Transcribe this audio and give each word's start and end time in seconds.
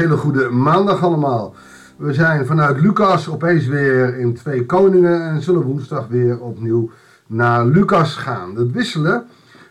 Hele 0.00 0.16
goede 0.16 0.50
maandag 0.50 1.02
allemaal. 1.02 1.54
We 1.96 2.12
zijn 2.12 2.46
vanuit 2.46 2.80
Lucas 2.80 3.28
opeens 3.28 3.66
weer 3.66 4.18
in 4.18 4.34
Twee 4.34 4.66
Koningen 4.66 5.22
en 5.22 5.42
zullen 5.42 5.62
woensdag 5.62 6.08
weer 6.08 6.40
opnieuw 6.40 6.90
naar 7.26 7.66
Lucas 7.66 8.16
gaan. 8.16 8.56
Het 8.56 8.72
wisselen 8.72 9.24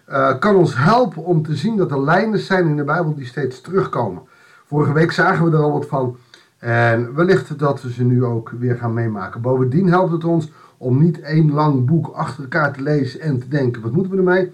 uh, 0.09 0.39
kan 0.39 0.55
ons 0.55 0.77
helpen 0.77 1.23
om 1.23 1.43
te 1.43 1.55
zien 1.55 1.77
dat 1.77 1.91
er 1.91 2.03
lijnen 2.03 2.39
zijn 2.39 2.67
in 2.67 2.75
de 2.75 2.83
Bijbel 2.83 3.15
die 3.15 3.25
steeds 3.25 3.61
terugkomen. 3.61 4.21
Vorige 4.65 4.93
week 4.93 5.11
zagen 5.11 5.45
we 5.45 5.57
er 5.57 5.63
al 5.63 5.71
wat 5.71 5.85
van 5.85 6.17
en 6.57 7.15
wellicht 7.15 7.59
dat 7.59 7.81
we 7.81 7.91
ze 7.91 8.03
nu 8.03 8.23
ook 8.23 8.49
weer 8.59 8.75
gaan 8.75 8.93
meemaken. 8.93 9.41
Bovendien 9.41 9.87
helpt 9.87 10.11
het 10.11 10.23
ons 10.23 10.51
om 10.77 10.99
niet 10.99 11.19
één 11.21 11.51
lang 11.51 11.85
boek 11.85 12.07
achter 12.07 12.43
elkaar 12.43 12.73
te 12.73 12.81
lezen 12.81 13.19
en 13.19 13.39
te 13.39 13.47
denken, 13.47 13.81
wat 13.81 13.91
moeten 13.91 14.11
we 14.11 14.17
ermee? 14.17 14.51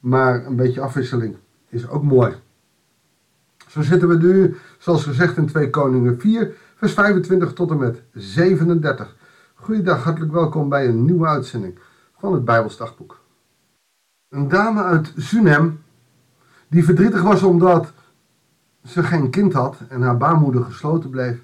Maar 0.00 0.46
een 0.46 0.56
beetje 0.56 0.80
afwisseling 0.80 1.36
is 1.68 1.88
ook 1.88 2.02
mooi. 2.02 2.34
Zo 3.76 3.82
zitten 3.82 4.08
we 4.08 4.16
nu, 4.16 4.56
zoals 4.86 5.04
gezegd, 5.04 5.36
in 5.36 5.46
2 5.46 5.70
Koningen 5.70 6.20
4, 6.20 6.54
vers 6.76 6.92
25 6.92 7.52
tot 7.52 7.70
en 7.70 7.78
met 7.78 8.02
37. 8.12 9.16
Goeiedag, 9.54 10.02
hartelijk 10.04 10.32
welkom 10.32 10.68
bij 10.68 10.88
een 10.88 11.04
nieuwe 11.04 11.26
uitzending 11.26 11.78
van 12.18 12.32
het 12.32 12.44
Bijbelsdagboek. 12.44 13.20
Een 14.28 14.48
dame 14.48 14.82
uit 14.82 15.12
Sunem, 15.16 15.82
die 16.68 16.84
verdrietig 16.84 17.22
was 17.22 17.42
omdat 17.42 17.92
ze 18.84 19.02
geen 19.02 19.30
kind 19.30 19.52
had 19.52 19.76
en 19.88 20.02
haar 20.02 20.16
baarmoeder 20.16 20.64
gesloten 20.64 21.10
bleef, 21.10 21.42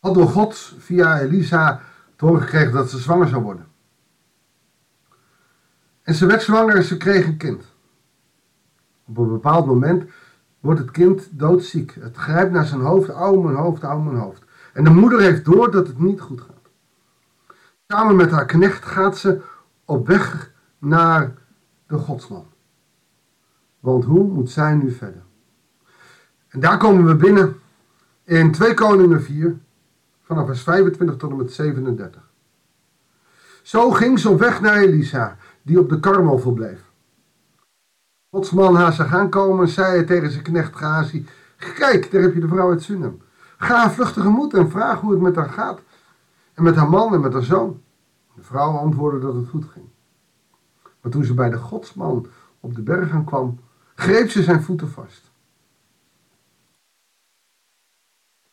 had 0.00 0.14
door 0.14 0.28
God 0.28 0.74
via 0.78 1.20
Elisa 1.20 1.80
te 2.16 2.24
horen 2.24 2.42
gekregen 2.42 2.72
dat 2.72 2.90
ze 2.90 2.98
zwanger 2.98 3.28
zou 3.28 3.42
worden. 3.42 3.66
En 6.02 6.14
ze 6.14 6.26
werd 6.26 6.42
zwanger 6.42 6.76
en 6.76 6.84
ze 6.84 6.96
kreeg 6.96 7.26
een 7.26 7.36
kind. 7.36 7.64
Op 9.04 9.18
een 9.18 9.28
bepaald 9.28 9.66
moment 9.66 10.04
wordt 10.66 10.80
het 10.80 10.90
kind 10.90 11.28
doodziek. 11.30 11.96
Het 12.00 12.16
grijpt 12.16 12.52
naar 12.52 12.64
zijn 12.64 12.80
hoofd, 12.80 13.08
au 13.08 13.42
mijn 13.42 13.56
hoofd, 13.56 13.82
au 13.82 14.02
mijn 14.02 14.16
hoofd. 14.16 14.44
En 14.72 14.84
de 14.84 14.90
moeder 14.90 15.20
heeft 15.20 15.44
door 15.44 15.70
dat 15.70 15.86
het 15.86 15.98
niet 15.98 16.20
goed 16.20 16.40
gaat. 16.40 16.70
Samen 17.86 18.16
met 18.16 18.30
haar 18.30 18.46
knecht 18.46 18.84
gaat 18.84 19.18
ze 19.18 19.40
op 19.84 20.06
weg 20.06 20.52
naar 20.78 21.34
de 21.86 21.96
godsman. 21.98 22.46
Want 23.80 24.04
hoe 24.04 24.24
moet 24.24 24.50
zij 24.50 24.74
nu 24.74 24.90
verder? 24.90 25.22
En 26.48 26.60
daar 26.60 26.78
komen 26.78 27.06
we 27.06 27.14
binnen 27.14 27.56
in 28.24 28.52
2 28.52 28.74
Koningen 28.74 29.22
4, 29.22 29.58
vanaf 30.22 30.46
vers 30.46 30.62
25 30.62 31.16
tot 31.16 31.30
en 31.30 31.36
met 31.36 31.52
37. 31.52 32.30
Zo 33.62 33.90
ging 33.90 34.18
ze 34.18 34.30
op 34.30 34.38
weg 34.38 34.60
naar 34.60 34.76
Elisa, 34.76 35.36
die 35.62 35.78
op 35.78 35.88
de 35.88 36.00
Karmel 36.00 36.38
verbleef. 36.38 36.80
Godsman 38.36 38.76
haast 38.76 38.96
zag 38.96 39.14
aankomen, 39.14 39.68
zei 39.68 39.94
hij 39.94 40.04
tegen 40.04 40.30
zijn 40.30 40.42
knecht 40.42 40.76
Gazi, 40.76 41.26
kijk, 41.56 42.10
daar 42.10 42.22
heb 42.22 42.34
je 42.34 42.40
de 42.40 42.48
vrouw 42.48 42.70
uit 42.70 42.82
Sunem. 42.82 43.22
Ga 43.58 43.76
haar 43.76 44.12
tegemoet 44.12 44.54
en 44.54 44.70
vraag 44.70 45.00
hoe 45.00 45.12
het 45.12 45.20
met 45.20 45.36
haar 45.36 45.48
gaat. 45.48 45.80
En 46.54 46.62
met 46.62 46.76
haar 46.76 46.88
man 46.88 47.14
en 47.14 47.20
met 47.20 47.32
haar 47.32 47.42
zoon. 47.42 47.82
De 48.34 48.42
vrouw 48.42 48.76
antwoordde 48.76 49.20
dat 49.20 49.34
het 49.34 49.48
goed 49.48 49.64
ging. 49.64 49.84
Maar 51.00 51.12
toen 51.12 51.24
ze 51.24 51.34
bij 51.34 51.50
de 51.50 51.56
godsman 51.56 52.26
op 52.60 52.74
de 52.74 52.82
berg 52.82 53.12
aankwam, 53.12 53.58
greep 53.94 54.30
ze 54.30 54.42
zijn 54.42 54.62
voeten 54.62 54.88
vast. 54.88 55.30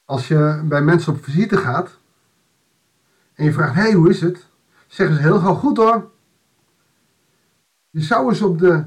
Als 0.05 0.27
je 0.27 0.61
bij 0.65 0.81
mensen 0.81 1.13
op 1.13 1.23
visite 1.23 1.57
gaat 1.57 1.97
en 3.33 3.45
je 3.45 3.53
vraagt, 3.53 3.75
hé, 3.75 3.81
hey, 3.81 3.93
hoe 3.93 4.09
is 4.09 4.21
het? 4.21 4.47
Zeggen 4.87 5.15
ze 5.15 5.21
heel 5.21 5.39
gauw, 5.39 5.55
goed 5.55 5.77
hoor. 5.77 6.11
Je 7.89 8.01
zou 8.01 8.29
eens 8.29 8.41
op 8.41 8.59
de 8.59 8.83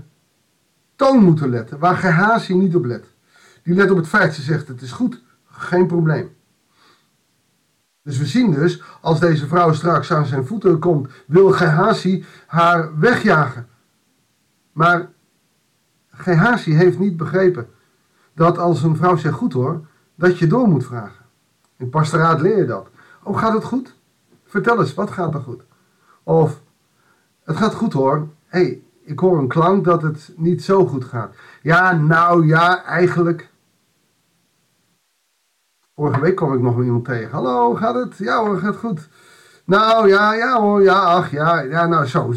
toon 0.96 1.24
moeten 1.24 1.48
letten, 1.48 1.78
waar 1.78 1.96
Gehazi 1.96 2.54
niet 2.54 2.74
op 2.74 2.84
let. 2.84 3.14
Die 3.62 3.74
let 3.74 3.90
op 3.90 3.96
het 3.96 4.08
feit, 4.08 4.34
ze 4.34 4.42
zegt 4.42 4.68
het 4.68 4.82
is 4.82 4.92
goed, 4.92 5.22
geen 5.50 5.86
probleem. 5.86 6.34
Dus 8.02 8.18
we 8.18 8.26
zien 8.26 8.50
dus, 8.50 8.82
als 9.00 9.20
deze 9.20 9.46
vrouw 9.46 9.72
straks 9.72 10.12
aan 10.12 10.26
zijn 10.26 10.46
voeten 10.46 10.78
komt, 10.78 11.10
wil 11.26 11.50
Gehazi 11.50 12.24
haar 12.46 12.98
wegjagen. 12.98 13.68
Maar 14.72 15.08
Gehazi 16.10 16.72
heeft 16.72 16.98
niet 16.98 17.16
begrepen 17.16 17.68
dat 18.34 18.58
als 18.58 18.82
een 18.82 18.96
vrouw 18.96 19.16
zegt 19.16 19.34
goed 19.34 19.52
hoor, 19.52 19.86
dat 20.14 20.38
je 20.38 20.46
door 20.46 20.68
moet 20.68 20.84
vragen. 20.84 21.24
In 21.76 21.90
pastoraat 21.90 22.40
leer 22.40 22.56
je 22.56 22.64
dat. 22.64 22.88
Oh, 23.22 23.38
gaat 23.38 23.52
het 23.52 23.64
goed? 23.64 23.94
Vertel 24.44 24.80
eens, 24.80 24.94
wat 24.94 25.10
gaat 25.10 25.34
er 25.34 25.40
goed? 25.40 25.62
Of, 26.22 26.62
het 27.44 27.56
gaat 27.56 27.74
goed 27.74 27.92
hoor. 27.92 28.28
Hey, 28.46 28.85
ik 29.06 29.18
hoor 29.18 29.38
een 29.38 29.48
klank 29.48 29.84
dat 29.84 30.02
het 30.02 30.32
niet 30.36 30.64
zo 30.64 30.86
goed 30.86 31.04
gaat. 31.04 31.34
Ja, 31.62 31.92
nou 31.92 32.46
ja, 32.46 32.84
eigenlijk. 32.84 33.50
Vorige 35.94 36.20
week 36.20 36.36
kwam 36.36 36.54
ik 36.54 36.60
nog 36.60 36.82
iemand 36.82 37.04
tegen. 37.04 37.30
Hallo, 37.30 37.74
gaat 37.74 37.94
het? 37.94 38.16
Ja 38.16 38.44
hoor, 38.44 38.58
gaat 38.58 38.76
goed. 38.76 39.08
Nou 39.64 40.08
ja, 40.08 40.34
ja 40.34 40.60
hoor, 40.60 40.82
ja, 40.82 40.98
ach 40.98 41.30
ja, 41.30 41.60
ja, 41.60 41.86
nou 41.86 42.06
zo. 42.06 42.32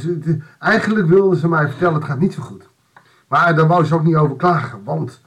Eigenlijk 0.59 1.07
wilden 1.07 1.37
ze 1.37 1.47
mij 1.47 1.67
vertellen, 1.67 1.93
het 1.93 2.03
gaat 2.03 2.19
niet 2.19 2.33
zo 2.33 2.41
goed. 2.41 2.69
Maar 3.27 3.55
daar 3.55 3.67
wou 3.67 3.85
ze 3.85 3.95
ook 3.95 4.03
niet 4.03 4.15
over 4.15 4.35
klagen, 4.35 4.83
want 4.83 5.21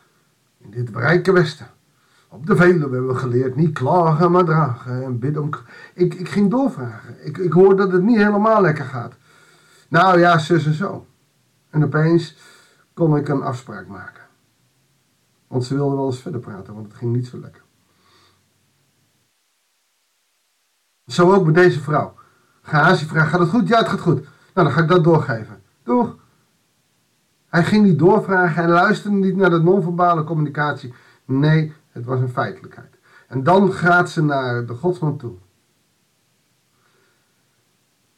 in 0.59 0.71
dit 0.71 0.97
rijke 0.97 1.33
Westen, 1.33 1.67
op 2.29 2.47
de 2.47 2.57
Veluwe 2.57 2.81
hebben 2.81 3.07
we 3.07 3.15
geleerd 3.15 3.57
niet 3.57 3.73
klagen, 3.73 4.31
maar 4.31 4.45
dragen 4.45 5.05
en 5.05 5.19
bidden 5.19 5.43
om... 5.43 5.51
Ik, 5.95 6.15
ik 6.15 6.29
ging 6.29 6.51
doorvragen. 6.51 7.17
Ik, 7.25 7.39
ik 7.39 7.53
hoor 7.53 7.77
dat 7.77 7.93
het 7.93 8.03
niet 8.03 8.17
helemaal 8.17 8.61
lekker 8.61 8.85
gaat. 8.85 9.13
Nou 9.89 10.19
ja, 10.19 10.39
zus 10.39 10.67
en 10.67 10.75
zo. 10.75 11.07
En 11.72 11.84
opeens 11.84 12.37
kon 12.94 13.16
ik 13.16 13.28
een 13.28 13.43
afspraak 13.43 13.87
maken. 13.87 14.22
Want 15.47 15.65
ze 15.65 15.75
wilden 15.75 15.97
wel 15.97 16.06
eens 16.06 16.21
verder 16.21 16.41
praten, 16.41 16.75
want 16.75 16.87
het 16.87 16.97
ging 16.97 17.15
niet 17.15 17.27
zo 17.27 17.38
lekker. 17.38 17.62
Zo 21.06 21.32
ook 21.32 21.44
met 21.44 21.55
deze 21.55 21.81
vrouw. 21.81 22.15
Gehazi 22.62 23.06
vraagt, 23.06 23.31
gaat 23.31 23.41
het 23.41 23.49
goed? 23.49 23.69
Ja, 23.69 23.78
het 23.78 23.88
gaat 23.88 24.00
goed. 24.00 24.22
Nou, 24.55 24.66
dan 24.66 24.71
ga 24.71 24.81
ik 24.82 24.88
dat 24.88 25.05
doorgeven. 25.05 25.62
Doeg. 25.82 26.16
Hij 27.47 27.65
ging 27.65 27.84
niet 27.84 27.99
doorvragen 27.99 28.62
en 28.62 28.69
luisterde 28.69 29.16
niet 29.16 29.37
naar 29.37 29.50
de 29.50 29.62
non-verbale 29.62 30.25
communicatie. 30.25 30.94
Nee, 31.25 31.72
het 31.91 32.05
was 32.05 32.21
een 32.21 32.28
feitelijkheid. 32.28 32.99
En 33.28 33.43
dan 33.43 33.72
gaat 33.72 34.11
ze 34.11 34.22
naar 34.22 34.66
de 34.66 34.75
godsman 34.75 35.16
toe. 35.16 35.34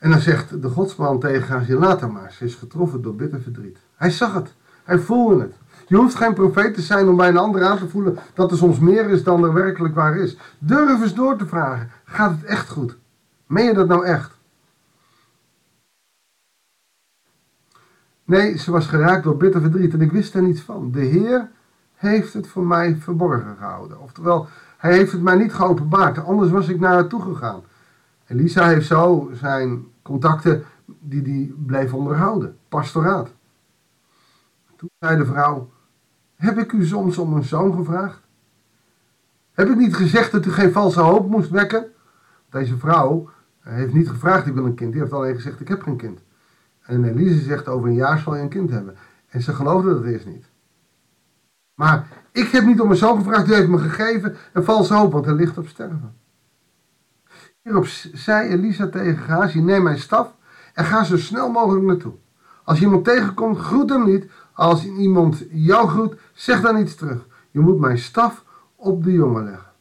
En 0.05 0.11
dan 0.11 0.21
zegt 0.21 0.63
de 0.63 0.69
godsman 0.69 1.21
tegen 1.21 1.49
haar, 1.49 1.71
laat 1.71 2.11
maar, 2.13 2.33
ze 2.33 2.45
is 2.45 2.55
getroffen 2.55 3.03
door 3.03 3.15
bitter 3.15 3.41
verdriet. 3.41 3.79
Hij 3.95 4.11
zag 4.11 4.35
het, 4.35 4.55
hij 4.85 4.99
voelde 4.99 5.41
het. 5.41 5.55
Je 5.87 5.97
hoeft 5.97 6.15
geen 6.15 6.35
profeet 6.35 6.75
te 6.75 6.81
zijn 6.81 7.09
om 7.09 7.17
bij 7.17 7.29
een 7.29 7.37
ander 7.37 7.65
aan 7.65 7.79
te 7.79 7.89
voelen 7.89 8.19
dat 8.35 8.51
er 8.51 8.57
soms 8.57 8.79
meer 8.79 9.11
is 9.11 9.23
dan 9.23 9.45
er 9.45 9.53
werkelijk 9.53 9.95
waar 9.95 10.17
is. 10.17 10.37
Durf 10.59 11.03
eens 11.03 11.15
door 11.15 11.37
te 11.37 11.47
vragen, 11.47 11.91
gaat 12.05 12.31
het 12.31 12.45
echt 12.45 12.69
goed? 12.69 12.97
Meen 13.47 13.65
je 13.65 13.75
dat 13.75 13.89
nou 13.89 14.05
echt? 14.05 14.39
Nee, 18.25 18.59
ze 18.59 18.71
was 18.71 18.87
geraakt 18.87 19.25
door 19.25 19.37
bitter 19.37 19.61
verdriet 19.61 19.93
en 19.93 20.01
ik 20.01 20.13
wist 20.13 20.35
er 20.35 20.43
niets 20.43 20.61
van. 20.61 20.91
De 20.93 21.05
Heer 21.05 21.51
heeft 21.95 22.33
het 22.33 22.47
voor 22.47 22.67
mij 22.67 22.97
verborgen 22.97 23.57
gehouden. 23.59 24.01
Oftewel, 24.01 24.47
hij 24.77 24.93
heeft 24.93 25.13
het 25.13 25.23
mij 25.23 25.37
niet 25.37 25.55
geopenbaard, 25.55 26.25
anders 26.25 26.51
was 26.51 26.69
ik 26.69 26.81
naar 26.81 26.93
haar 26.93 27.07
toe 27.07 27.23
gegaan. 27.23 27.63
Elisa 28.27 28.67
heeft 28.67 28.87
zo 28.87 29.31
zijn 29.35 29.87
contacten 30.03 30.65
die 30.87 31.23
hij 31.23 31.53
bleef 31.67 31.93
onderhouden. 31.93 32.57
Pastoraat. 32.69 33.31
Toen 34.77 34.91
zei 34.99 35.17
de 35.17 35.25
vrouw, 35.25 35.71
heb 36.35 36.59
ik 36.59 36.73
u 36.73 36.85
soms 36.87 37.19
om 37.19 37.33
een 37.33 37.45
zoon 37.45 37.75
gevraagd? 37.75 38.21
Heb 39.53 39.69
ik 39.69 39.77
niet 39.77 39.97
gezegd 39.97 40.33
dat 40.33 40.47
u 40.47 40.51
geen 40.51 40.73
valse 40.73 41.01
hoop 41.01 41.31
moest 41.31 41.51
wekken? 41.51 41.87
Deze 42.51 42.79
vrouw 42.79 43.31
heeft 43.61 43.93
niet 43.93 44.09
gevraagd, 44.09 44.47
ik 44.47 44.55
wil 44.55 44.65
een 44.65 44.75
kind. 44.75 44.93
Die 44.93 45.01
heeft 45.01 45.13
alleen 45.13 45.35
gezegd, 45.35 45.61
ik 45.61 45.69
heb 45.69 45.83
geen 45.83 45.97
kind. 45.97 46.21
En 46.83 47.05
Elise 47.05 47.43
zegt, 47.43 47.69
over 47.69 47.89
een 47.89 47.95
jaar 47.95 48.19
zal 48.19 48.37
je 48.37 48.43
een 48.43 48.49
kind 48.49 48.71
hebben. 48.71 48.97
En 49.29 49.43
ze 49.43 49.53
geloofde 49.53 49.95
dat 49.95 50.05
eerst 50.05 50.27
niet. 50.27 50.45
Maar 51.75 52.09
ik 52.33 52.49
heb 52.49 52.65
niet 52.65 52.81
om 52.81 52.91
een 52.91 52.97
zoon 52.97 53.17
gevraagd, 53.17 53.49
u 53.49 53.55
heeft 53.55 53.69
me 53.69 53.79
gegeven 53.79 54.37
een 54.53 54.65
valse 54.65 54.95
hoop, 54.95 55.13
want 55.13 55.25
hij 55.25 55.35
ligt 55.35 55.59
op 55.59 55.69
sterven. 55.69 56.15
Hierop 57.65 57.87
zei 58.13 58.49
Elisa 58.49 58.89
tegen 58.89 59.19
Gazi, 59.19 59.61
neem 59.61 59.83
mijn 59.83 59.99
staf 59.99 60.35
en 60.75 60.85
ga 60.85 61.05
zo 61.05 61.17
snel 61.17 61.51
mogelijk 61.51 61.85
naartoe. 61.85 62.15
Als 62.65 62.81
iemand 62.81 63.05
tegenkomt, 63.05 63.59
groet 63.59 63.91
hem 63.91 64.05
niet. 64.05 64.31
Als 64.53 64.87
iemand 64.87 65.45
jou 65.51 65.89
groet, 65.89 66.17
zeg 66.33 66.61
dan 66.61 66.79
iets 66.79 66.95
terug. 66.95 67.27
Je 67.51 67.61
moet 67.61 67.79
mijn 67.79 67.99
staf 67.99 68.45
op 68.77 69.05
de 69.05 69.13
jongen 69.13 69.45
leggen. 69.45 69.73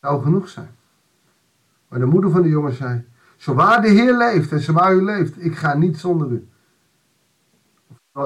Zou 0.00 0.22
genoeg 0.22 0.48
zijn. 0.48 0.76
Maar 1.88 1.98
de 1.98 2.06
moeder 2.06 2.30
van 2.30 2.42
de 2.42 2.48
jongen 2.48 2.72
zei, 2.72 3.08
zowaar 3.36 3.82
de 3.82 3.88
Heer 3.88 4.16
leeft 4.16 4.52
en 4.52 4.60
zowaar 4.60 4.94
u 4.94 5.02
leeft, 5.02 5.44
ik 5.44 5.56
ga 5.56 5.74
niet 5.74 5.98
zonder 5.98 6.30
u. 6.30 6.48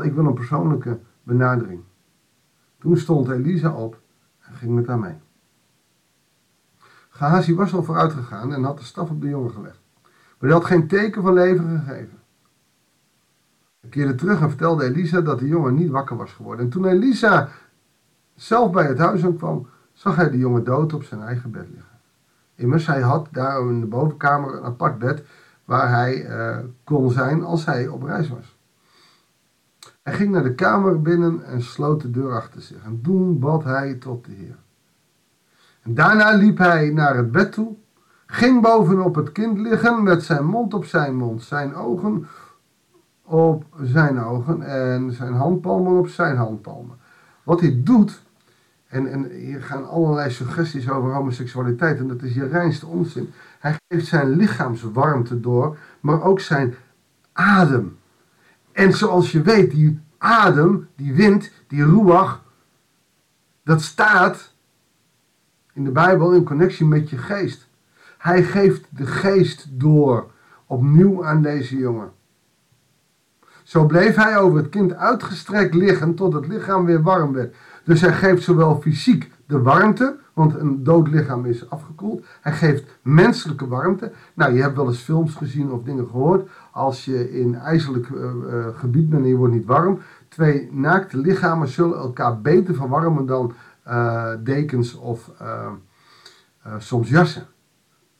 Ik 0.02 0.12
wil 0.12 0.26
een 0.26 0.34
persoonlijke 0.34 0.98
benadering. 1.22 1.80
Toen 2.78 2.96
stond 2.96 3.28
Elisa 3.28 3.72
op 3.72 4.00
en 4.40 4.54
ging 4.54 4.74
met 4.74 4.86
haar 4.86 4.98
mee. 4.98 5.24
Gehazi 7.16 7.54
was 7.54 7.74
al 7.74 7.82
vooruit 7.82 8.12
gegaan 8.12 8.52
en 8.52 8.64
had 8.64 8.78
de 8.78 8.84
staf 8.84 9.10
op 9.10 9.20
de 9.20 9.28
jongen 9.28 9.50
gelegd. 9.50 9.80
Maar 10.02 10.50
hij 10.50 10.52
had 10.58 10.64
geen 10.64 10.86
teken 10.86 11.22
van 11.22 11.32
leven 11.32 11.68
gegeven. 11.68 12.18
Hij 13.80 13.90
keerde 13.90 14.14
terug 14.14 14.40
en 14.40 14.48
vertelde 14.48 14.84
Elisa 14.84 15.20
dat 15.20 15.38
de 15.38 15.46
jongen 15.46 15.74
niet 15.74 15.90
wakker 15.90 16.16
was 16.16 16.32
geworden. 16.32 16.64
En 16.64 16.70
toen 16.70 16.84
Elisa 16.84 17.48
zelf 18.34 18.72
bij 18.72 18.86
het 18.86 18.98
huis 18.98 19.24
aankwam, 19.24 19.68
zag 19.92 20.16
hij 20.16 20.30
de 20.30 20.38
jongen 20.38 20.64
dood 20.64 20.92
op 20.92 21.02
zijn 21.02 21.22
eigen 21.22 21.50
bed 21.50 21.66
liggen. 21.68 21.98
Immers, 22.54 22.86
hij 22.86 23.00
had 23.00 23.28
daar 23.30 23.60
in 23.60 23.80
de 23.80 23.86
bovenkamer 23.86 24.56
een 24.56 24.64
apart 24.64 24.98
bed 24.98 25.24
waar 25.64 25.90
hij 25.90 26.26
uh, 26.26 26.58
kon 26.84 27.10
zijn 27.10 27.44
als 27.44 27.64
hij 27.64 27.88
op 27.88 28.02
reis 28.02 28.28
was. 28.28 28.58
Hij 30.02 30.12
ging 30.12 30.32
naar 30.32 30.42
de 30.42 30.54
kamer 30.54 31.02
binnen 31.02 31.44
en 31.44 31.62
sloot 31.62 32.00
de 32.00 32.10
deur 32.10 32.32
achter 32.32 32.62
zich. 32.62 32.82
En 32.84 33.00
toen 33.02 33.38
bad 33.38 33.64
hij 33.64 33.94
tot 33.94 34.24
de 34.24 34.32
Heer. 34.32 34.56
Daarna 35.88 36.36
liep 36.36 36.58
hij 36.58 36.90
naar 36.90 37.16
het 37.16 37.32
bed 37.32 37.52
toe, 37.52 37.74
ging 38.26 38.62
bovenop 38.62 39.14
het 39.14 39.32
kind 39.32 39.58
liggen 39.58 40.02
met 40.02 40.22
zijn 40.22 40.46
mond 40.46 40.74
op 40.74 40.84
zijn 40.84 41.16
mond, 41.16 41.42
zijn 41.42 41.74
ogen 41.74 42.26
op 43.22 43.64
zijn 43.82 44.18
ogen 44.22 44.62
en 44.62 45.12
zijn 45.12 45.34
handpalmen 45.34 45.98
op 45.98 46.08
zijn 46.08 46.36
handpalmen. 46.36 46.96
Wat 47.42 47.60
hij 47.60 47.80
doet, 47.84 48.22
en, 48.86 49.12
en 49.12 49.30
hier 49.30 49.62
gaan 49.62 49.88
allerlei 49.88 50.30
suggesties 50.30 50.90
over 50.90 51.14
homoseksualiteit 51.14 51.98
en 51.98 52.08
dat 52.08 52.22
is 52.22 52.34
je 52.34 52.46
reinste 52.46 52.86
onzin. 52.86 53.32
Hij 53.58 53.76
geeft 53.88 54.06
zijn 54.06 54.28
lichaamswarmte 54.28 55.40
door, 55.40 55.78
maar 56.00 56.22
ook 56.22 56.40
zijn 56.40 56.74
adem. 57.32 57.98
En 58.72 58.92
zoals 58.92 59.32
je 59.32 59.42
weet, 59.42 59.70
die 59.70 60.00
adem, 60.18 60.88
die 60.96 61.14
wind, 61.14 61.50
die 61.66 61.84
ruach, 61.84 62.42
dat 63.62 63.82
staat 63.82 64.54
in 65.76 65.84
de 65.84 65.90
Bijbel 65.90 66.32
in 66.32 66.44
connectie 66.44 66.86
met 66.86 67.10
je 67.10 67.18
geest. 67.18 67.68
Hij 68.18 68.42
geeft 68.42 68.84
de 68.90 69.06
geest 69.06 69.66
door, 69.70 70.30
opnieuw 70.66 71.24
aan 71.24 71.42
deze 71.42 71.76
jongen. 71.76 72.10
Zo 73.62 73.86
bleef 73.86 74.14
hij 74.14 74.38
over 74.38 74.58
het 74.58 74.68
kind 74.68 74.94
uitgestrekt 74.94 75.74
liggen 75.74 76.14
tot 76.14 76.32
het 76.32 76.46
lichaam 76.46 76.84
weer 76.84 77.02
warm 77.02 77.32
werd. 77.32 77.56
Dus 77.84 78.00
hij 78.00 78.12
geeft 78.12 78.42
zowel 78.42 78.80
fysiek 78.80 79.30
de 79.46 79.62
warmte, 79.62 80.16
want 80.32 80.54
een 80.54 80.82
dood 80.84 81.08
lichaam 81.08 81.44
is 81.44 81.70
afgekoeld. 81.70 82.24
Hij 82.40 82.52
geeft 82.52 82.98
menselijke 83.02 83.68
warmte. 83.68 84.12
Nou, 84.34 84.54
je 84.54 84.62
hebt 84.62 84.76
wel 84.76 84.86
eens 84.86 85.02
films 85.02 85.34
gezien 85.34 85.70
of 85.70 85.82
dingen 85.82 86.06
gehoord. 86.06 86.48
Als 86.70 87.04
je 87.04 87.40
in 87.40 87.54
ijzerlijk 87.54 88.08
uh, 88.08 88.66
gebied 88.74 89.08
bent 89.08 89.22
en 89.22 89.28
je 89.28 89.36
wordt 89.36 89.54
niet 89.54 89.66
warm. 89.66 89.98
Twee 90.28 90.68
naakte 90.72 91.18
lichamen 91.18 91.68
zullen 91.68 91.98
elkaar 91.98 92.40
beter 92.40 92.74
verwarmen 92.74 93.26
dan 93.26 93.52
uh, 93.88 94.32
dekens 94.42 94.94
of 94.94 95.30
soms 96.78 97.08
jassen. 97.08 97.46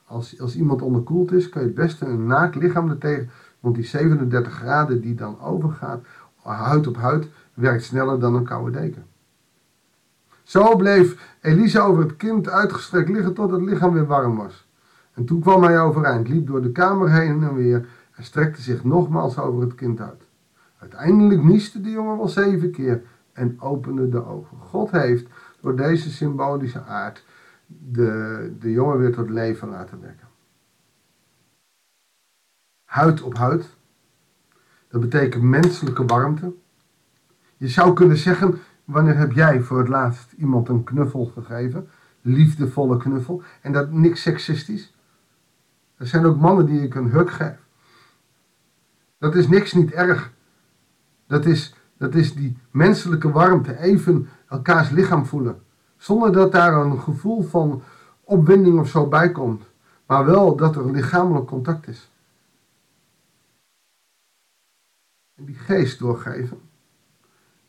Als, 0.07 0.41
als 0.41 0.57
iemand 0.57 0.83
onderkoeld 0.83 1.33
is, 1.33 1.49
kun 1.49 1.61
je 1.61 1.67
het 1.67 1.77
beste 1.77 2.07
een 2.07 2.27
naakt 2.27 2.55
lichaam 2.55 2.91
er 2.91 2.99
tegen. 2.99 3.31
Want 3.61 3.75
die 3.75 3.85
37 3.85 4.53
graden 4.53 5.01
die 5.01 5.15
dan 5.15 5.41
overgaat, 5.41 6.05
huid 6.43 6.87
op 6.87 6.97
huid, 6.97 7.29
werkt 7.55 7.85
sneller 7.85 8.21
dan 8.21 8.35
een 8.35 8.45
koude 8.45 8.71
deken. 8.71 9.05
Zo 10.43 10.77
bleef 10.77 11.37
Elisa 11.41 11.81
over 11.81 12.03
het 12.03 12.17
kind 12.17 12.49
uitgestrekt 12.49 13.09
liggen 13.09 13.35
tot 13.35 13.51
het 13.51 13.63
lichaam 13.63 13.93
weer 13.93 14.07
warm 14.07 14.37
was. 14.37 14.69
En 15.15 15.25
toen 15.25 15.41
kwam 15.41 15.63
hij 15.63 15.81
overeind, 15.81 16.29
liep 16.29 16.47
door 16.47 16.63
de 16.63 16.73
kamer 16.73 17.13
heen 17.13 17.43
en 17.43 17.55
weer 17.55 17.89
en 18.13 18.25
strekte 18.25 18.63
zich 18.63 18.85
nogmaals 18.85 19.39
over 19.39 19.61
het 19.61 19.75
kind 19.75 20.01
uit. 20.01 20.23
Uiteindelijk 20.79 21.43
nieste 21.43 21.81
de 21.81 21.91
jongen 21.91 22.17
wel 22.17 22.29
zeven 22.29 22.71
keer 22.71 23.03
en 23.33 23.61
opende 23.61 24.09
de 24.09 24.25
ogen. 24.25 24.59
God 24.59 24.91
heeft 24.91 25.27
door 25.67 25.77
deze 25.77 26.11
symbolische 26.11 26.83
aard 26.83 27.25
de, 27.67 28.53
de 28.59 28.71
jongen 28.71 28.99
weer 28.99 29.13
tot 29.13 29.31
leven 29.31 29.69
laten 29.69 30.01
wekken. 30.01 30.29
Huid 32.85 33.23
op 33.23 33.37
huid, 33.37 33.77
dat 34.89 35.01
betekent 35.01 35.43
menselijke 35.43 36.05
warmte. 36.05 36.55
Je 37.57 37.69
zou 37.69 37.93
kunnen 37.93 38.17
zeggen, 38.17 38.59
Wanneer 38.87 39.17
heb 39.17 39.33
jij 39.33 39.61
voor 39.61 39.79
het 39.79 39.89
laatst 39.89 40.33
iemand 40.33 40.69
een 40.69 40.85
knuffel 40.85 41.25
gegeven? 41.25 41.89
Liefdevolle 42.21 42.97
knuffel. 42.97 43.43
En 43.61 43.73
dat 43.73 43.93
niks 43.93 44.23
seksistisch. 44.23 44.95
Er 45.97 46.07
zijn 46.07 46.25
ook 46.25 46.41
mannen 46.41 46.67
die 46.67 46.83
ik 46.83 46.95
een 46.95 47.11
huk 47.11 47.31
geef. 47.31 47.59
Dat 49.19 49.35
is 49.35 49.49
niks 49.49 49.73
niet 49.73 49.91
erg. 49.91 50.33
Dat 51.27 51.47
is, 51.47 51.75
dat 51.99 52.15
is 52.15 52.35
die 52.35 52.59
menselijke 52.71 53.31
warmte. 53.31 53.79
Even 53.79 54.29
elkaars 54.49 54.91
lichaam 54.91 55.27
voelen. 55.27 55.63
Zonder 55.97 56.33
dat 56.33 56.53
daar 56.53 56.75
een 56.75 57.01
gevoel 57.01 57.43
van 57.43 57.83
opwinding 58.25 58.79
of 58.79 58.89
zo 58.89 59.09
bij 59.09 59.33
komt. 59.33 59.63
Maar 60.07 60.25
wel 60.25 60.57
dat 60.57 60.77
er 60.77 60.91
lichamelijk 60.91 61.47
contact 61.47 61.89
is. 61.89 62.11
En 65.35 65.45
die 65.45 65.55
geest 65.55 65.99
doorgeven. 65.99 66.59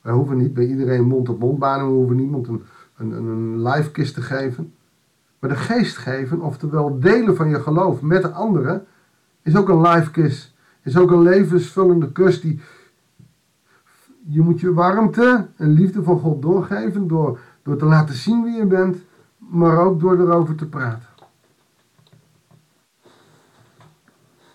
Wij 0.01 0.13
hoeven 0.13 0.37
niet 0.37 0.53
bij 0.53 0.65
iedereen 0.65 1.03
mond-op-mond 1.03 1.59
banen, 1.59 1.85
we 1.85 1.91
hoeven 1.91 2.15
niemand 2.15 2.47
een, 2.47 2.63
een, 2.97 3.11
een 3.11 3.61
live 3.63 3.91
kist 3.91 4.13
te 4.13 4.21
geven. 4.21 4.73
Maar 5.39 5.49
de 5.49 5.55
geest 5.55 5.97
geven, 5.97 6.41
oftewel 6.41 6.99
delen 6.99 7.35
van 7.35 7.49
je 7.49 7.59
geloof 7.59 8.01
met 8.01 8.21
de 8.21 8.31
anderen, 8.31 8.85
is 9.41 9.55
ook 9.55 9.69
een 9.69 9.81
live 9.81 10.11
kiss. 10.11 10.55
Is 10.83 10.97
ook 10.97 11.11
een 11.11 11.21
levensvullende 11.21 12.11
kus 12.11 12.41
die. 12.41 12.61
Je 14.29 14.41
moet 14.41 14.59
je 14.59 14.73
warmte 14.73 15.47
en 15.55 15.69
liefde 15.69 16.03
van 16.03 16.19
God 16.19 16.41
doorgeven 16.41 17.07
door, 17.07 17.39
door 17.61 17.77
te 17.77 17.85
laten 17.85 18.15
zien 18.15 18.43
wie 18.43 18.55
je 18.55 18.65
bent, 18.65 18.97
maar 19.37 19.77
ook 19.77 19.99
door 19.99 20.19
erover 20.19 20.55
te 20.55 20.67
praten. 20.67 21.09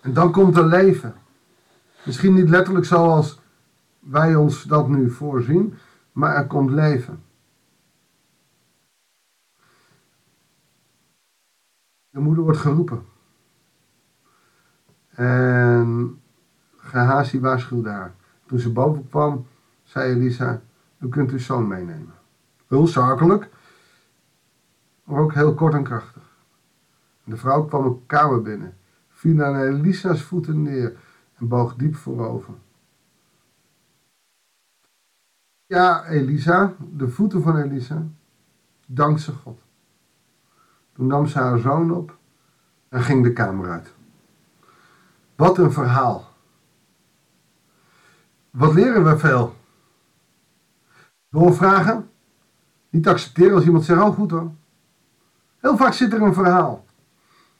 En 0.01 0.13
dan 0.13 0.31
komt 0.31 0.57
er 0.57 0.65
leven. 0.65 1.13
Misschien 2.05 2.33
niet 2.33 2.49
letterlijk 2.49 2.85
zoals 2.85 3.41
wij 3.99 4.35
ons 4.35 4.63
dat 4.63 4.87
nu 4.87 5.09
voorzien, 5.09 5.73
maar 6.11 6.35
er 6.35 6.47
komt 6.47 6.69
leven. 6.69 7.23
De 12.09 12.19
moeder 12.19 12.43
wordt 12.43 12.59
geroepen. 12.59 13.05
En 15.09 16.21
Gehazi 16.77 17.39
waarschuwde 17.39 17.89
haar. 17.89 18.15
Toen 18.45 18.59
ze 18.59 18.71
boven 18.71 19.09
kwam, 19.09 19.45
zei 19.93 20.13
Elisa, 20.13 20.61
u 20.99 21.09
kunt 21.09 21.31
uw 21.31 21.39
zoon 21.39 21.67
meenemen. 21.67 22.13
Heel 22.67 22.87
zakelijk, 22.87 23.49
maar 25.03 25.19
ook 25.19 25.33
heel 25.33 25.53
kort 25.53 25.73
en 25.73 25.83
krachtig. 25.83 26.23
De 27.23 27.37
vrouw 27.37 27.65
kwam 27.65 27.85
een 27.85 28.05
kamer 28.05 28.41
binnen, 28.41 28.77
viel 29.09 29.43
aan 29.43 29.55
Elisa's 29.55 30.21
voeten 30.21 30.61
neer 30.61 30.97
en 31.35 31.47
boog 31.47 31.75
diep 31.75 31.95
voorover. 31.95 32.53
Ja, 35.65 36.05
Elisa, 36.05 36.75
de 36.91 37.09
voeten 37.09 37.41
van 37.41 37.57
Elisa, 37.57 38.03
dank 38.85 39.19
ze 39.19 39.31
God. 39.31 39.61
Toen 40.93 41.07
nam 41.07 41.27
ze 41.27 41.39
haar 41.39 41.57
zoon 41.57 41.91
op 41.91 42.17
en 42.89 43.01
ging 43.01 43.23
de 43.23 43.33
kamer 43.33 43.69
uit. 43.69 43.93
Wat 45.35 45.57
een 45.57 45.71
verhaal. 45.71 46.31
Wat 48.49 48.73
leren 48.73 49.03
we 49.03 49.17
veel? 49.17 49.61
Doorvragen. 51.33 52.09
Niet 52.89 53.07
accepteren 53.07 53.55
als 53.55 53.65
iemand 53.65 53.85
zegt, 53.85 54.01
oh 54.01 54.15
goed 54.15 54.31
hoor. 54.31 54.51
Heel 55.59 55.77
vaak 55.77 55.93
zit 55.93 56.13
er 56.13 56.21
een 56.21 56.33
verhaal. 56.33 56.85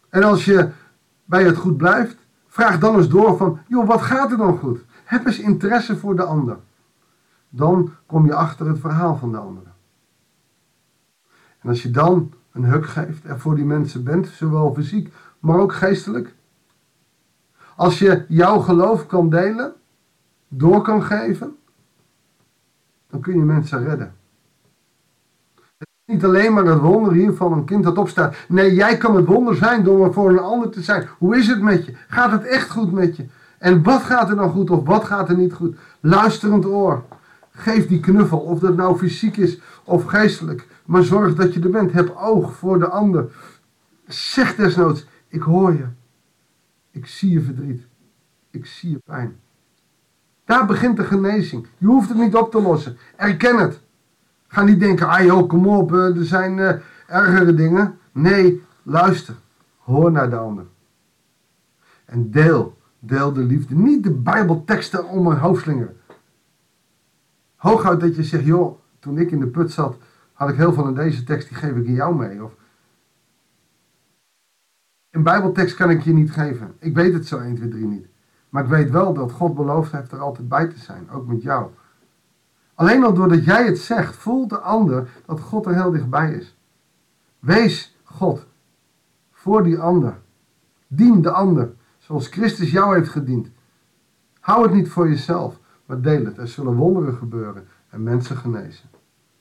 En 0.09 0.23
als 0.23 0.45
je 0.45 0.69
bij 1.25 1.43
het 1.43 1.57
goed 1.57 1.77
blijft, 1.77 2.17
vraag 2.47 2.79
dan 2.79 2.95
eens 2.95 3.09
door 3.09 3.37
van, 3.37 3.59
joh, 3.67 3.87
wat 3.87 4.01
gaat 4.01 4.31
er 4.31 4.37
dan 4.37 4.57
goed? 4.57 4.79
Heb 5.03 5.25
eens 5.25 5.39
interesse 5.39 5.97
voor 5.97 6.15
de 6.15 6.23
ander 6.23 6.57
dan 7.55 7.93
kom 8.05 8.25
je 8.25 8.33
achter 8.33 8.67
het 8.67 8.79
verhaal 8.79 9.15
van 9.15 9.31
de 9.31 9.37
anderen. 9.37 9.73
En 11.59 11.69
als 11.69 11.83
je 11.83 11.91
dan 11.91 12.33
een 12.51 12.63
huk 12.63 12.85
geeft 12.85 13.25
en 13.25 13.39
voor 13.39 13.55
die 13.55 13.65
mensen 13.65 14.03
bent, 14.03 14.27
zowel 14.27 14.73
fysiek, 14.73 15.13
maar 15.39 15.59
ook 15.59 15.73
geestelijk. 15.73 16.35
Als 17.75 17.99
je 17.99 18.25
jouw 18.27 18.59
geloof 18.59 19.05
kan 19.05 19.29
delen, 19.29 19.73
door 20.47 20.81
kan 20.81 21.03
geven, 21.03 21.57
dan 23.13 23.21
kun 23.21 23.37
je 23.37 23.43
mensen 23.43 23.83
redden. 23.83 24.15
Het 25.55 25.87
is 26.05 26.13
niet 26.13 26.23
alleen 26.23 26.53
maar 26.53 26.65
het 26.65 26.79
wonder 26.79 27.13
hier 27.13 27.33
van 27.33 27.53
een 27.53 27.65
kind 27.65 27.83
dat 27.83 27.97
opstaat. 27.97 28.35
Nee, 28.47 28.73
jij 28.73 28.97
kan 28.97 29.15
het 29.15 29.25
wonder 29.25 29.55
zijn 29.55 29.83
door 29.83 30.13
voor 30.13 30.29
een 30.29 30.39
ander 30.39 30.69
te 30.69 30.81
zijn. 30.81 31.07
Hoe 31.17 31.37
is 31.37 31.47
het 31.47 31.61
met 31.61 31.85
je? 31.85 31.93
Gaat 32.07 32.31
het 32.31 32.43
echt 32.43 32.69
goed 32.69 32.91
met 32.91 33.15
je? 33.15 33.25
En 33.57 33.83
wat 33.83 34.01
gaat 34.01 34.29
er 34.29 34.35
dan 34.35 34.49
goed 34.49 34.69
of 34.69 34.85
wat 34.85 35.03
gaat 35.03 35.29
er 35.29 35.37
niet 35.37 35.53
goed? 35.53 35.77
Luisterend 35.99 36.65
oor. 36.65 37.03
Geef 37.51 37.87
die 37.87 37.99
knuffel, 37.99 38.39
of 38.39 38.59
dat 38.59 38.75
nou 38.75 38.97
fysiek 38.97 39.37
is 39.37 39.61
of 39.83 40.03
geestelijk. 40.03 40.67
Maar 40.85 41.03
zorg 41.03 41.35
dat 41.35 41.53
je 41.53 41.59
er 41.59 41.69
bent. 41.69 41.91
Heb 41.91 42.15
oog 42.15 42.55
voor 42.55 42.79
de 42.79 42.87
ander. 42.87 43.31
Zeg 44.07 44.55
desnoods, 44.55 45.07
ik 45.27 45.41
hoor 45.41 45.73
je. 45.73 45.85
Ik 46.91 47.07
zie 47.07 47.31
je 47.31 47.41
verdriet. 47.41 47.87
Ik 48.51 48.65
zie 48.65 48.89
je 48.89 48.99
pijn. 49.05 49.39
Daar 50.45 50.65
begint 50.65 50.97
de 50.97 51.03
genezing. 51.03 51.67
Je 51.77 51.85
hoeft 51.85 52.09
het 52.09 52.17
niet 52.17 52.35
op 52.35 52.51
te 52.51 52.61
lossen. 52.61 52.97
Erken 53.15 53.57
het. 53.57 53.81
Ga 54.47 54.63
niet 54.63 54.79
denken, 54.79 55.07
ah 55.07 55.23
joh, 55.23 55.49
kom 55.49 55.67
op, 55.67 55.93
eh, 55.93 56.17
er 56.17 56.25
zijn 56.25 56.57
uh, 56.57 56.73
ergere 57.07 57.53
dingen. 57.53 57.97
Nee, 58.11 58.63
luister. 58.83 59.35
Hoor 59.77 60.11
naar 60.11 60.29
de 60.29 60.35
ander. 60.35 60.65
En 62.05 62.31
deel, 62.31 62.77
deel 62.99 63.33
de 63.33 63.41
liefde. 63.41 63.75
Niet 63.75 64.03
de 64.03 64.11
bijbelteksten 64.11 65.05
om 65.05 65.27
een 65.27 65.37
hoofd 65.37 65.61
slingeren. 65.61 65.97
Hooguit 67.55 67.99
dat 67.99 68.15
je 68.15 68.23
zegt, 68.23 68.45
joh, 68.45 68.79
toen 68.99 69.17
ik 69.17 69.31
in 69.31 69.39
de 69.39 69.47
put 69.47 69.71
zat, 69.71 69.97
had 70.33 70.49
ik 70.49 70.55
heel 70.55 70.73
veel 70.73 70.87
in 70.87 70.93
deze 70.93 71.23
tekst, 71.23 71.47
die 71.47 71.57
geef 71.57 71.75
ik 71.75 71.85
in 71.85 71.93
jou 71.93 72.15
mee. 72.15 72.43
Of 72.43 72.55
een 75.09 75.23
bijbeltekst 75.23 75.75
kan 75.75 75.89
ik 75.89 76.01
je 76.01 76.13
niet 76.13 76.31
geven. 76.31 76.75
Ik 76.79 76.95
weet 76.95 77.13
het 77.13 77.27
zo 77.27 77.37
1, 77.37 77.55
2, 77.55 77.69
3 77.69 77.85
niet. 77.85 78.07
Maar 78.53 78.63
ik 78.63 78.69
weet 78.69 78.89
wel 78.89 79.13
dat 79.13 79.31
God 79.31 79.55
beloofd 79.55 79.91
heeft 79.91 80.11
er 80.11 80.19
altijd 80.19 80.47
bij 80.47 80.67
te 80.67 80.79
zijn, 80.79 81.09
ook 81.09 81.27
met 81.27 81.41
jou. 81.41 81.71
Alleen 82.73 83.03
al 83.03 83.13
doordat 83.13 83.45
jij 83.45 83.65
het 83.65 83.77
zegt, 83.77 84.15
voelt 84.15 84.49
de 84.49 84.57
ander 84.57 85.09
dat 85.25 85.39
God 85.39 85.65
er 85.65 85.73
heel 85.73 85.91
dichtbij 85.91 86.33
is. 86.33 86.57
Wees 87.39 87.97
God 88.03 88.45
voor 89.31 89.63
die 89.63 89.79
ander. 89.79 90.19
Dien 90.87 91.21
de 91.21 91.31
ander, 91.31 91.73
zoals 91.97 92.27
Christus 92.27 92.71
jou 92.71 92.95
heeft 92.95 93.09
gediend. 93.09 93.49
Hou 94.39 94.63
het 94.63 94.73
niet 94.73 94.89
voor 94.89 95.09
jezelf, 95.09 95.59
maar 95.85 96.01
deel 96.01 96.25
het. 96.25 96.37
Er 96.37 96.47
zullen 96.47 96.75
wonderen 96.75 97.13
gebeuren 97.13 97.67
en 97.89 98.03
mensen 98.03 98.37
genezen. 98.37 98.89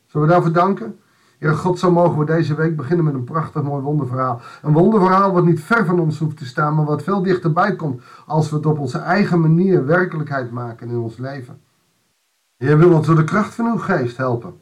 Zullen 0.07 0.27
we 0.27 0.33
daarvoor 0.33 0.53
danken? 0.53 0.99
Heer 1.43 1.55
God, 1.55 1.79
zo 1.79 1.91
mogen 1.91 2.19
we 2.19 2.25
deze 2.25 2.55
week 2.55 2.77
beginnen 2.77 3.05
met 3.05 3.15
een 3.15 3.25
prachtig 3.25 3.63
mooi 3.63 3.83
wonderverhaal. 3.83 4.41
Een 4.63 4.73
wonderverhaal 4.73 5.33
wat 5.33 5.45
niet 5.45 5.61
ver 5.61 5.87
van 5.87 6.01
ons 6.01 6.19
hoeft 6.19 6.37
te 6.37 6.47
staan, 6.47 6.75
maar 6.75 6.85
wat 6.85 7.03
veel 7.03 7.23
dichterbij 7.23 7.77
komt 7.77 8.03
als 8.27 8.51
we 8.51 8.57
het 8.57 8.67
op 8.67 8.79
onze 8.79 8.99
eigen 8.99 9.41
manier 9.41 9.87
werkelijkheid 9.87 10.51
maken 10.51 10.89
in 10.89 10.97
ons 10.97 11.17
leven. 11.17 11.61
Heer 12.57 12.79
wil 12.79 12.93
ons 12.93 13.07
door 13.07 13.17
de 13.17 13.25
kracht 13.25 13.55
van 13.55 13.67
uw 13.67 13.79
geest 13.79 14.17
helpen 14.17 14.61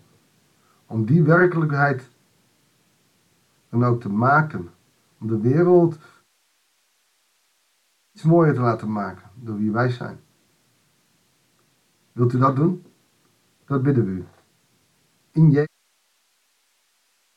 om 0.86 1.04
die 1.04 1.22
werkelijkheid 1.22 2.08
dan 3.70 3.84
ook 3.84 4.00
te 4.00 4.08
maken. 4.08 4.70
Om 5.20 5.26
de 5.26 5.40
wereld 5.40 5.98
iets 8.12 8.24
mooier 8.24 8.54
te 8.54 8.60
laten 8.60 8.92
maken 8.92 9.30
door 9.34 9.56
wie 9.56 9.70
wij 9.70 9.90
zijn. 9.90 10.20
Wilt 12.12 12.32
u 12.32 12.38
dat 12.38 12.56
doen? 12.56 12.86
Dat 13.64 13.82
bidden 13.82 14.04
we 14.04 14.10
u. 14.10 14.26
In 15.30 15.50
Jezus. 15.50 15.69